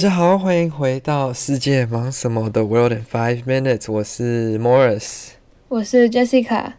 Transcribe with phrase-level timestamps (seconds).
[0.00, 3.92] 家好，欢迎回到世界忙什么的 World in Five Minutes。
[3.92, 5.32] 我是 Morris，
[5.68, 6.72] 我是 Jessica。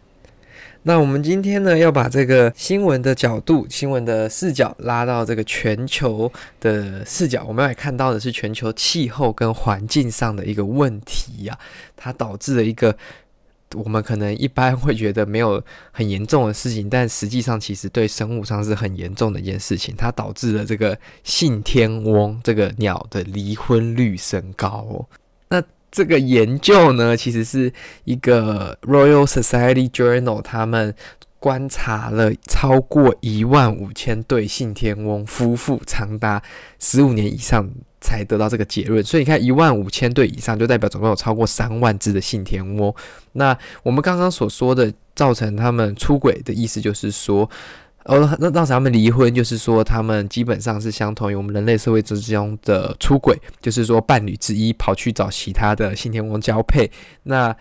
[0.82, 11.62] 那我们今天呢，要把这个新闻的角度、新闻的视角拉到这个全球的视角，我们要来看到的是全球气候跟环境上的一个问题呀、啊，
[11.96, 12.96] 它导致了一个。
[13.74, 19.94] 我们可能一般会觉得没有很严重的事情，但实际上其实对生物上是很严重的一件事情。
[19.96, 25.06] 它导致了这个信天翁这个鸟的离婚率升高哦。
[25.48, 27.72] 那这个研究呢，其实是
[28.04, 30.94] 一个 Royal Society Journal 他们。
[31.42, 36.40] 观察了超过一万五千对信天翁夫妇，长达
[36.78, 37.68] 十五年以上
[38.00, 39.02] 才得到这个结论。
[39.02, 42.94] 所以你看，一万五千对以上，就代表总共有超过三万只的信天翁。
[43.32, 47.50] 那我们刚刚所说的造成他们出轨的意思，就是说，
[48.04, 56.88] 呃，那造成他们离婚，就是说他们基本上是相同于我们人类社会之中的出轨，就是说伴侣之一跑去找其他的信天翁交配。
[57.24, 57.56] 那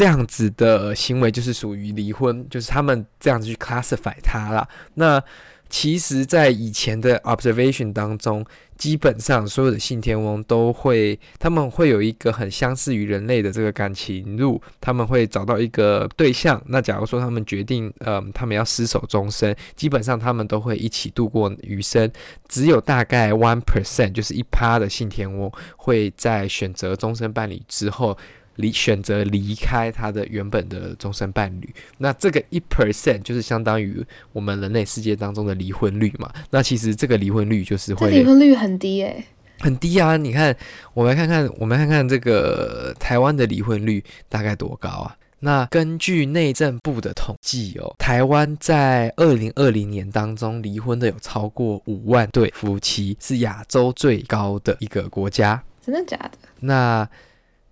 [0.00, 4.66] 这样子的行为就是属于离婚，就是他们这样子去 classify 它啦。
[4.94, 5.22] 那
[5.68, 8.42] 其实，在以前的 observation 当中，
[8.78, 16.58] 基本上所有的信天翁都会，他们会有一个很相似于人类的这个感情路，他们会找到一个对象。
[16.68, 22.10] 那假如说他们决定，嗯，他们要厮守终身，基本上他们都会一起度过余生。
[22.48, 28.16] 只有大概 one percent，就是一趴的信天翁会在选择终身伴侣之后。
[28.60, 36.30] 离选择离开他的原本的终身伴侣，那这个一 percent 就是相当于我们人类世界当中的离婚率嘛。
[36.50, 39.24] 那其实这个离婚率就是会离婚率很低诶、欸，
[39.58, 40.16] 很低啊！
[40.16, 40.54] 你看，
[40.94, 45.16] 我们来看看，我们来看看这个台湾的离婚率大概多高啊？
[45.40, 55.62] 那根据内政部的统计哦，台湾在二零二零年当中离婚的有超过五万对夫妻，是亚洲最高的一个国家。
[55.84, 56.32] 真的假的？
[56.60, 57.08] 那。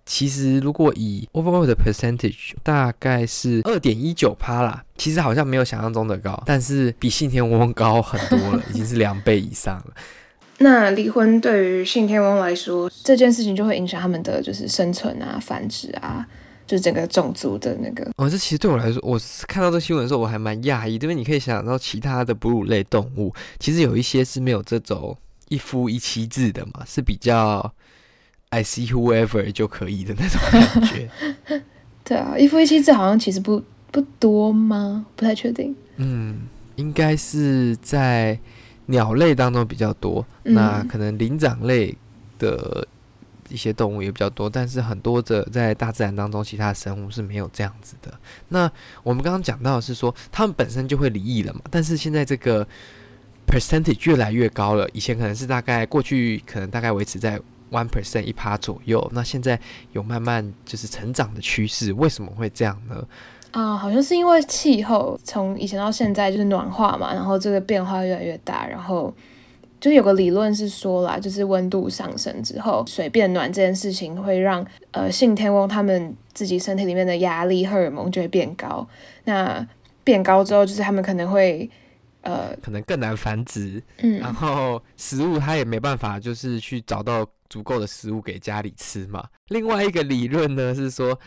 [0.09, 4.83] 其实，如果以 overall 的 percentage，大概是二点一九趴啦。
[4.97, 9.93] 其实好像没有想象中的高，但是比信天翁高很多了， 已经是两倍以上了。
[10.57, 16.25] 那离婚对于信天翁来说，这件事情就会影响他们的就是生存啊、繁殖啊，
[16.65, 18.09] 就是整个种族的那个。
[18.17, 25.15] 哦，这其实对我来说，我看到这新闻的时候，我还蛮讶异，因为你可以想到其他的哺乳类动物，其实有一些是没有这种
[25.49, 27.71] 一夫一妻制的嘛，是比较。
[28.51, 31.09] I see whoever 就可以的那种感觉。
[32.03, 35.05] 对啊，一夫一妻制好像其实不不多吗？
[35.15, 35.75] 不太确定。
[35.97, 38.39] 嗯，应该是在
[38.87, 41.95] 鸟类当中比较多，嗯、那可能灵长类
[42.39, 42.87] 的
[43.49, 48.11] 一些动物也比较多，但是很多的在大自然当中，其他的生物是没有这样子的。
[48.47, 48.71] 那
[49.03, 52.67] 我们刚刚讲到的是说，它们本身就会离异了嘛，但是现在这个
[53.45, 57.39] percentage 越来越高了，以前可能是大概过去可能大概维持在。
[57.71, 59.59] One percent 一趴左右，那现在
[59.93, 62.95] 有慢慢就是成长的趋势，为什么会这样呢？
[63.51, 69.13] 啊、呃，好像是因为气候从以前到现在就是暖化嘛，然后这个变化越来越大，然后
[69.79, 78.87] 就有个理论是说啦，就是温度上升之后，水变暖这件事情会让呃信天翁他们自己身体里面的压力荷尔蒙就会变高，
[79.23, 79.67] 那
[80.03, 81.69] 变高之后，就是他们可能会。
[82.21, 89.27] 呃，可能更难繁殖，嗯，然后食物它也没办法，就是去找到足够的食物给家里吃嘛。
[89.47, 91.19] 另外一个理论呢是说，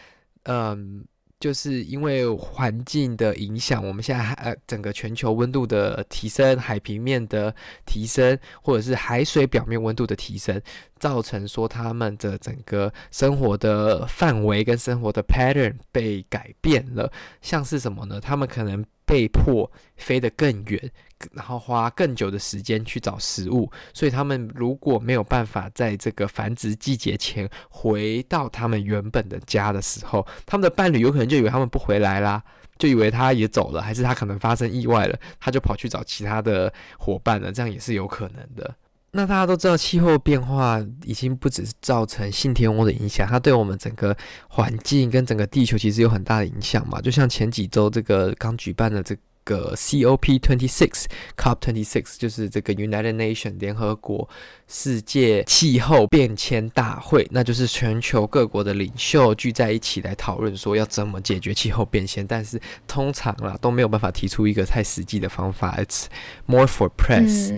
[0.45, 1.05] 嗯，
[1.41, 7.55] 就是因为环境的影响，我们现在呃整个全球温度的提升，海平面的
[7.85, 10.61] 提升，或者是海水表面温度的提升，
[11.03, 17.11] 造成说他们的整个生活的范围跟生活的 pattern 被改变了，
[17.41, 18.21] 像是什么呢？
[18.21, 18.85] 他们可能。
[19.05, 20.91] 被迫飞得更远，
[21.33, 32.43] 然后花更久的时间去找食物，所以他们如果没有办法在这个繁殖季节前回到他们原本的家的时候，他们的伴侣有可能就以为他们不回来啦，
[32.79, 38.75] 就以为他也走了，还是他可能发生意外了，他就跑去找其他的伙伴了，这样也是有可能的。
[39.15, 44.17] 那大家都知道，气候变化已经不只是造成信天翁的影响，它对我们整个
[44.49, 46.99] 环境跟整个地球其实有很大的影响嘛。
[46.99, 49.15] 就像前几周这个刚举办的这
[49.45, 51.05] 个 COP twenty six
[51.37, 54.27] COP twenty six 就是这个 United Nation 联合国
[54.67, 66.07] 世界气候变迁大会，那就是全球各国的领袖聚在一起来讨论说要怎么解决气候变迁，但是通常啦都没有办法提出一个太实际的方法，It's
[66.47, 67.53] more for press。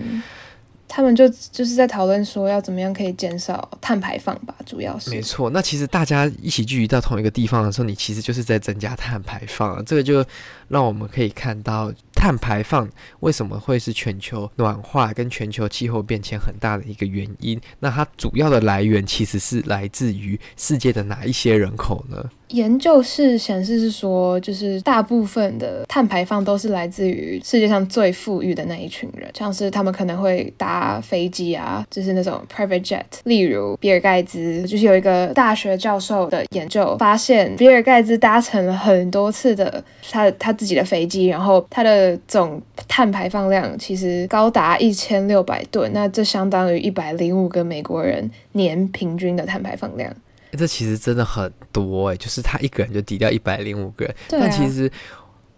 [0.95, 5.09] 他们就就是在讨论说要怎么样可以减少碳排放吧，主要是。
[5.09, 10.25] 没错，那其实大家一起聚集到同一个地方的时候，你其实就是在增加碳排放，啊这个就
[10.69, 11.91] 让我们可以看到。
[12.15, 12.89] 碳排放
[13.19, 17.59] 为什么会是全球暖化跟全球气候变迁很大的一个原因？
[17.79, 22.31] 那它主要的来源其实是来自于世界的哪一些人口呢？
[22.49, 33.03] 研究是显示是说，就是大部分的碳排放都是来自于世界上最富裕的那一群人，像是他们可能会搭飞机啊，就是那种 private jet。
[33.23, 42.14] 例如比尔盖茨，就是有一个大学教授的研究发现，比尔盖茨搭乘了很多次的他他自己的飞机，然后他的。
[42.27, 50.13] 总碳排放量其实高达一千六百吨，那这相当于一百零五个美国人年平均的碳排放量。
[50.57, 54.13] 这其实真的很多哎，就是他一个人就抵掉一百零五个人。
[54.13, 54.89] 啊、但其实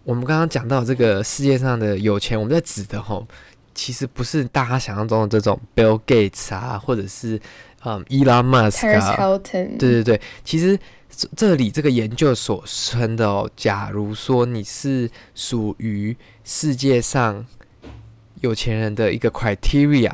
[0.02, 3.24] 我们刚刚讲到这个世界上的有钱，我们在指的吼，
[3.74, 7.40] 其实不是大家想象中的这种 Bill Gates 啊，或者是
[7.84, 9.38] 嗯 Elon Musk 啊，
[9.78, 10.78] 对对对，其实。
[11.34, 17.44] 这里这个研究所称的哦，假如说你是属于世界上
[18.40, 20.12] 有钱人的一个 criteria，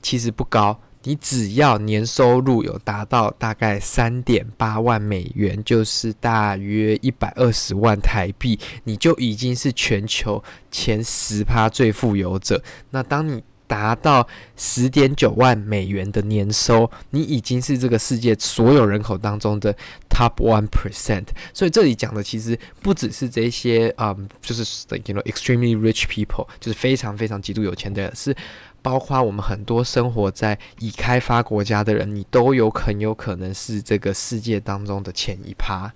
[0.00, 12.62] 其实不高，你只要年收入有达到大概三点八万美元，就是大约一百二十万台币，你就已经是全球前十趴最富有者。
[12.88, 14.26] 那当你达到
[14.56, 19.72] 十点九万美元的年收，你已经是这个世界所有人口当中的
[20.08, 21.26] top one percent。
[21.54, 24.62] 所以这里讲的其实不只是这些，嗯，就是
[25.04, 28.34] you know extremely rich people，就是非常非常极度有钱的人，是
[28.80, 35.92] 包括我们很多生活在已开发国家的人，你都有很有可能是这个世界当中的前一趴。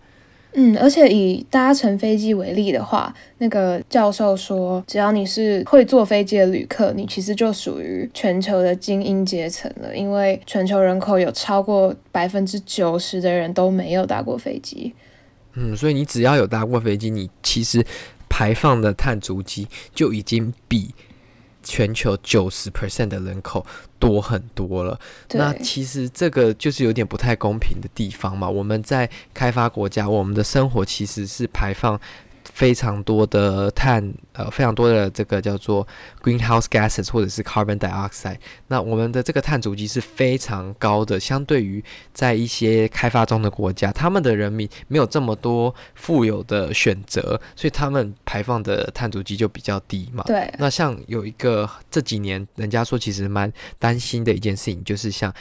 [0.54, 14.92] 嗯，而且以搭乘飞机为例的话，那个教授说，只要你是会坐飞机的旅客，你其实就属于全球的精英阶层了，因为全球人口有超过百分之九十的人都没有搭过飞机。
[15.54, 17.84] 嗯，所以你只要有搭过飞机，你其实
[18.28, 20.94] 排放的碳足迹就已经比
[21.62, 23.64] 全球九十 percent 的人口
[23.98, 24.98] 多很多了，
[25.32, 28.48] 那其实这个就是有点不太公平的地方嘛。
[28.48, 32.00] 我们在开发国家，我们的生活其实是排放。
[32.44, 35.86] 非常多的碳，呃，非常多的这个叫做
[36.22, 38.36] greenhouse gases 或者是 carbon dioxide。
[38.68, 50.24] 那我们的这个碳足迹是非常高的，相对于在一些开发中的国家，他们的人民没有这么多富有的选择，所以他们排放的碳足迹就比较低嘛。
[50.26, 50.52] 对。
[50.58, 55.32] 那像有一个这几年人家说其实蛮担心的一件事情，就是像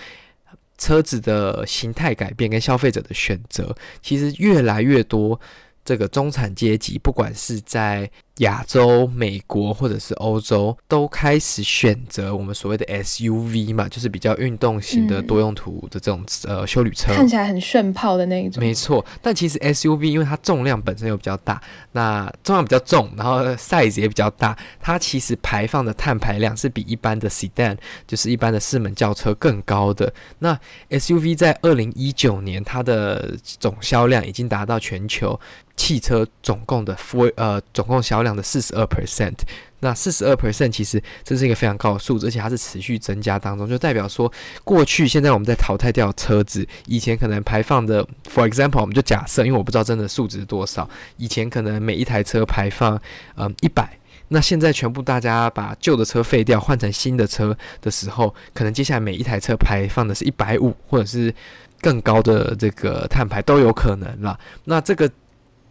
[0.78, 5.40] 车子的形态改变跟消费者的选择，其实越来越多。
[5.84, 8.10] 这个中产阶级，不管是在
[8.42, 18.62] 亚洲、美国或者是欧洲，都开始选择我们所谓的 SUV 嘛，就是比较运动型的多用途的这种、嗯、呃修旅车，看起来很炫炮的那一种。
[18.62, 21.62] 没错，但其实 SUV 因为它重量本身又比较大，
[21.94, 30.12] 那重量比较重，然后 size 也比较大，它其实排放的碳排量是比一般的 sedan，就是一般的四门轿车更高的。
[30.40, 35.40] 那 SUV 在二零一九年，它的总销量已经达到全球。
[35.78, 39.38] 汽车总共的 for 呃总共销量的四十二 percent，
[39.80, 44.32] 那四十二 percent 其实这是一个非常高的数字，而且它是持续增加当中，就代表说
[44.64, 53.00] 过去现在我们在淘汰掉车子，以前可能排放的，for example 我们就假设，因为我不知道真的数值是多少，以前可能每一台车排放
[53.36, 53.98] 嗯一百，
[54.28, 61.34] 那现在全部大家把旧的车废掉，换成新的车的时候，可能接下来每一台车排放的是一百五，或者是
[61.80, 64.40] 更高的这个碳排都有可能了。
[64.66, 65.10] 那这个。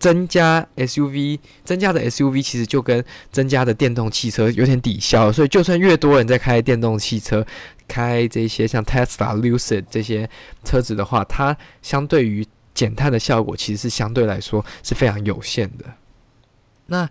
[0.01, 7.47] 增加 SUV，增加的 SUV 其实就跟增加的电动汽车有点抵消，所以就算越多人在开电动汽车，
[7.87, 10.29] 开这些像 Tesla、Lucid 这些
[10.65, 15.85] 车子的话，它相对于减碳的效果其实是相对来说是非常有限的。
[16.87, 17.09] 那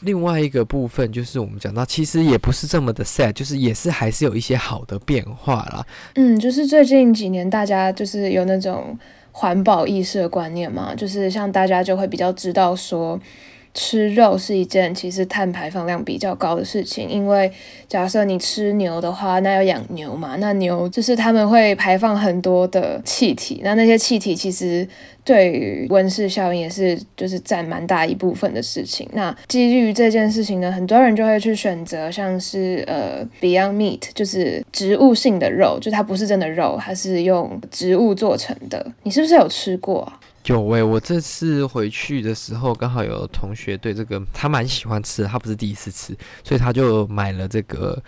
[0.00, 5.86] 另外一个部分就是我们讲到，其实也不是这么的 sad，就是也是还是有一些好的变化啦。
[6.16, 8.96] 嗯，就是最近几年大家就是有那种。
[9.38, 13.20] 环保意识的观念嘛，就是像大家就会比较知道说，
[13.76, 17.52] 吃肉是一件其实碳排放量比较高的事情，因为
[17.86, 24.88] 假设你吃牛的话，那要养牛嘛，那牛就是他们会排放很多的气体，那那些气体其实
[25.22, 29.06] 对于温室效应也是就是占蛮大一部分的事情。
[29.12, 38.90] 那基于这件事情呢，很多人就会去选择像是呃 Beyond Meat，就是植物性的肉，就它不是真的肉，它是用植物做成的。
[39.02, 40.10] 你是不是有吃过？
[40.54, 48.00] 有喂、我这次回去的时候，刚好有同学对这个他蛮喜欢吃的，他不是第一次吃，所以他就买了这个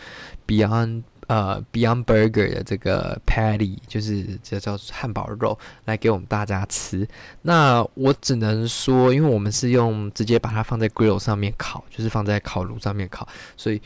[0.47, 7.09] Beyond 呃 Beyond Burger 的这个 Patty，就是这叫汉堡肉，来给我们大家吃。
[7.43, 13.27] 那我只能说，因为我们是用直接把它放在 grill 上面烤，就是放在烤炉上面烤，
[13.57, 13.83] 所以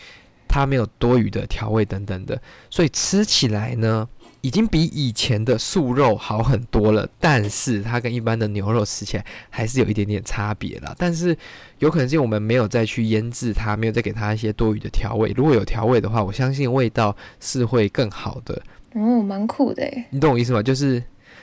[0.47, 4.07] 它没有多余的调味等等的，所以吃起来呢。
[4.43, 10.95] 已经比以前的素肉好很多了，但是它跟一般的牛肉吃起来还是有一点点差别啦。
[10.99, 11.37] 但是
[11.79, 15.33] 有可能是因为我们没有再去腌制它，没有再给它一些多余的调味。
[15.37, 18.61] 如果有调味的话，我相信味道是会更好的。
[18.95, 20.61] 哦，蛮酷的诶，你懂我意思吗？
[20.61, 21.03] 就是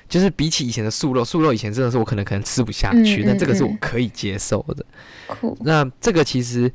[0.10, 4.86] 就是比起以前的素肉，素肉以前真的是我可能可能吃不下去，嗯嗯嗯，但这个是我可以接受的。
[5.26, 5.58] 酷。
[5.62, 6.72] 那这个其实。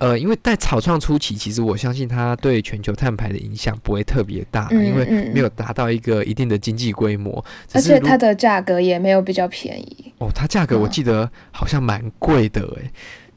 [0.00, 10.12] 呃，因为在草创初期，其实我相信它对全球碳排的影响不会特别大，嗯，因为没有达到一个一定的经济规模，而且它的价格也没有比较便宜。
[10.18, 12.90] 哦，它价格我记得好像蛮贵的诶。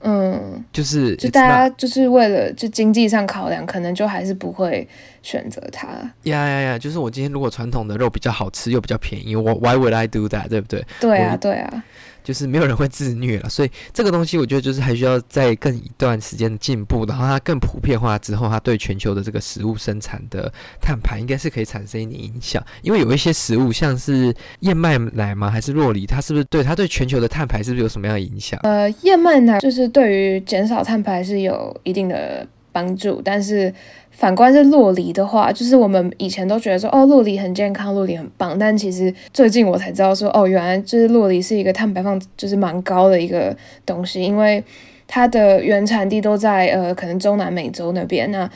[0.06, 4.86] 嗯，就是就大家就是为了就经济上考量，可能就还是不会
[5.22, 5.88] 选择它。
[6.24, 6.80] 呀呀呀！
[6.80, 10.50] 就是我今天如果传统的肉比较好吃又比较便宜，我 Why would I do that？
[10.50, 10.86] 对不对？
[11.00, 11.84] 对啊，对啊。
[12.24, 20.52] 就是没有人会自虐了，所以这个东西我觉得就是还需要再更一段时间的进步，然后它更普遍化之后，它对全球的这个食物生产的
[20.82, 22.64] 碳排应该是可以产生一点影响。
[22.82, 25.50] 因为有一些食物像是燕麦奶吗？
[25.50, 26.06] 还是洛梨？
[26.06, 28.60] 它是不是对它对全球的碳排是不是有什么样的影响？
[28.64, 33.74] 呃，燕麦奶就是对于减少碳排是有一定的帮助，但是。
[34.14, 38.58] 反观是洛梨的话，就是我们以前都觉得说，哦，洛梨很健康，洛梨很棒。
[38.58, 43.56] 但其实最近我才知道说，哦，原来就是洛梨是一个碳排放就是蛮高的一个
[43.86, 44.64] 东西，因为
[45.08, 48.50] 它的原产地都在呃，可能中南美洲那边那。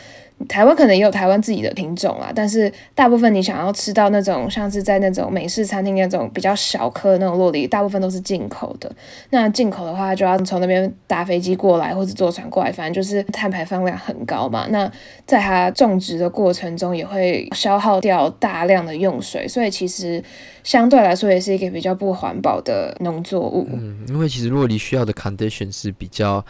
[0.47, 8.89] 台湾可能也有台湾自己的品种啦，但是大部分你想要吃到那种像是在那种美式餐厅那种比较小颗的那种洛梨，大部分都是进口的。
[9.31, 14.67] 那进口的话，就要从那边搭飞机过来或者坐船过来，反正就是碳排放量很高嘛。
[14.69, 14.89] 那
[15.25, 20.23] 在它种植的过程中，也会消耗掉大量的用水，所以其实
[20.63, 23.67] 相对来说也是一个比较不环保的农作物。
[23.73, 26.45] 嗯，因为其实洛梨需要的 condition 是比较。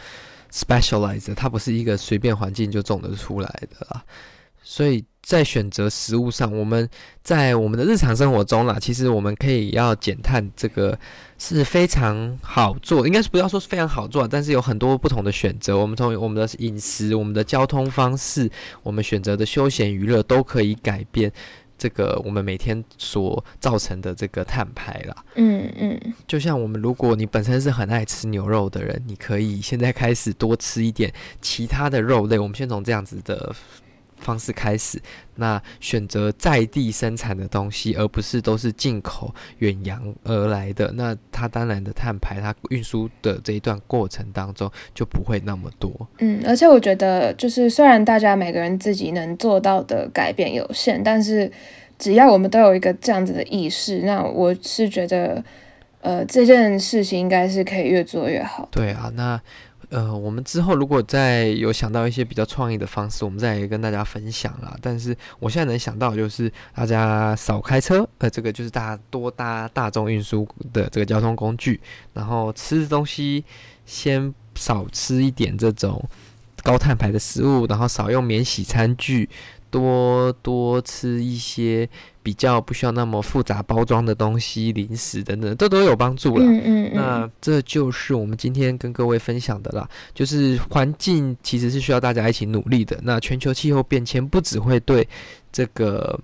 [0.52, 4.02] specialized，它不是一个随便环境就种得出来的啦，
[4.62, 6.88] 所以在选择食物上，我们
[7.22, 10.98] 在我们的日常生活中啦，其实我们可以要减碳，这个
[11.38, 18.50] 是非常好做，应该是不要说是非常好做，但是有很多不同的选择，我们从我们的饮食、我们的交通方式、
[18.82, 21.30] 我们选择的休闲娱乐都可以改变。
[21.78, 32.38] 这个我们每天所造成的这个碳排啦，嗯嗯，就像我们，如果你本身是很爱吃牛肉的人，你可以现在开始多吃一点其他的肉类。
[32.38, 33.54] 我们先从这样子的。
[34.18, 35.00] 方式开始，
[35.36, 45.90] 那选择在地生产的东西，而不是都是进口远洋而来的，那它当然的碳排，它运输的这一段过程当中就不会那么多。
[46.18, 51.50] 嗯，而且我觉得，就是虽然大家每个人自己能做到的改变有限，但是
[51.98, 55.42] 只要我们都有一个这样子的意识，那我是觉得，
[56.00, 58.68] 呃，这件事情应该是可以越做越好。
[58.70, 59.40] 对啊，那。
[59.90, 64.76] 呃，我们之后如果再有想到一些比较创意的方式，我们再来跟大家分享啦。
[64.82, 71.80] 但是我现在能想到就是大家少开车，呃，这个就是大家多搭大众运输的这个交通工具，
[72.12, 73.44] 然后吃东西
[73.86, 76.02] 先少吃一点这种
[76.62, 79.28] 高碳排的食物，然后少用免洗餐具。
[79.70, 81.88] 多多吃一些
[82.22, 86.44] 比较不需要那么复杂包装的东西、零食等等，这都有帮助了。
[86.44, 86.92] 嗯嗯嗯。
[86.94, 92.98] 那这就是我们今天跟各位分享的啦，就是环境其实是需要大家一起努力的。
[93.02, 95.08] 那全球气候变迁不只会对
[95.52, 96.18] 这个。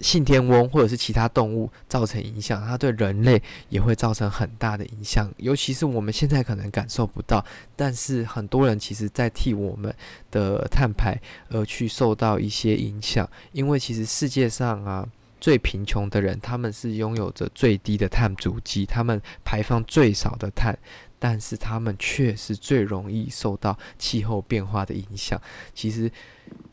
[0.00, 7.42] 信天翁或者是其他动物造成影响，它对人类也会造成很大的影响，尤其是我们现在可能感受不到，
[7.74, 9.94] 但是很多人其实在替我们
[10.30, 15.08] 的碳排而去受到一些影响，因为其实世界上啊
[15.40, 20.78] 最贫穷的人，他们是拥有着最低的碳足迹，他们排放最少的碳，
[21.18, 25.40] 但是他们却是最容易受到气候变化的影响。
[25.74, 26.12] 其实。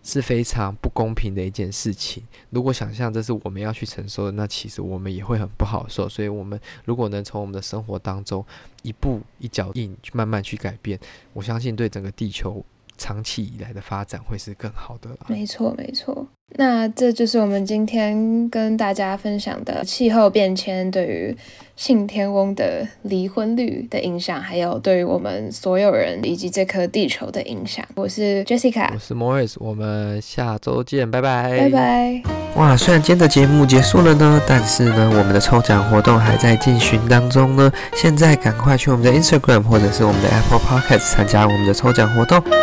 [0.03, 2.23] 是非常不公平的一件事情。
[2.49, 6.09] 如果想象这是我们要去承受的，那其实我们也会很不好受。
[6.09, 8.45] 所以，我们如果能从我们的生活当中
[8.81, 10.99] 一步一脚印去慢慢去改变，
[11.31, 12.63] 我相信对整个地球
[13.03, 15.10] 长期以来的发展会是更好的。
[15.27, 16.25] 没错，没错。
[16.55, 21.36] 那这就是我们今天跟大家分享的气候变迁对于
[21.75, 27.83] 信天翁的离婚率的影响，还有对于我们所有人以及这颗地球的影响。
[27.95, 32.22] 我是 Jessica，我是 Morris，我们下周见，拜拜，拜拜。
[32.55, 37.72] 哇，虽然今天的节目结束了呢，但是呢，我们的抽奖活动还在进行当中呢。
[37.95, 42.62] 现在赶快去我们的 Instagram 或者是我们的 Apple Podcast 参加我们的抽奖活动。